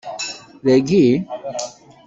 [0.65, 1.03] Dagi?